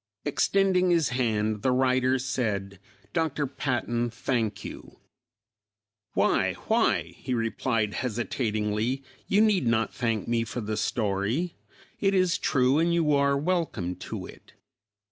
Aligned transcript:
Extending 0.25 0.89
his 0.89 1.09
hand 1.09 1.61
the 1.61 1.71
writer 1.71 2.17
said, 2.17 2.79
"Dr. 3.13 3.45
Patton, 3.45 4.09
thank 4.09 4.63
you." 4.65 4.97
"Why, 6.15 6.53
why," 6.65 7.13
he 7.17 7.35
replied 7.35 7.93
hesitatingly, 7.93 9.03
"you 9.27 9.41
need 9.41 9.67
not 9.67 9.93
thank 9.93 10.27
me 10.27 10.43
for 10.43 10.59
the 10.61 10.75
story; 10.75 11.53
it 11.99 12.15
is 12.15 12.39
true 12.39 12.79
and 12.79 12.91
you 12.91 13.13
are 13.13 13.37
welcome 13.37 13.95
to 13.97 14.25
it." 14.25 14.53